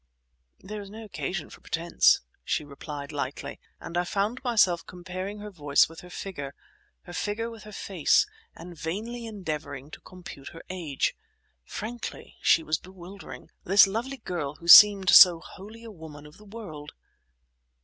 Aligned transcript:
"There 0.57 0.81
is 0.81 0.89
no 0.89 1.03
occasion 1.03 1.51
for 1.51 1.61
pretence," 1.61 2.21
she 2.43 2.63
replied 2.63 3.11
lightly; 3.11 3.59
and 3.79 3.95
I 3.95 4.03
found 4.03 4.43
myself 4.43 4.83
comparing 4.87 5.37
her 5.37 5.51
voice 5.51 5.87
with 5.87 5.99
her 5.99 6.09
figure, 6.09 6.55
her 7.03 7.13
figure 7.13 7.51
with 7.51 7.65
her 7.65 7.71
face, 7.71 8.25
and 8.55 8.75
vainly 8.75 9.27
endeavouring 9.27 9.91
to 9.91 10.01
compute 10.01 10.49
her 10.53 10.63
age. 10.71 11.13
Frankly, 11.65 12.37
she 12.41 12.63
was 12.63 12.79
bewildering—this 12.79 13.85
lovely 13.85 14.17
girl 14.17 14.55
who 14.55 14.67
seemed 14.67 15.11
so 15.11 15.39
wholly 15.39 15.83
a 15.83 15.91
woman 15.91 16.25
of 16.25 16.37
the 16.37 16.45
world. 16.45 16.93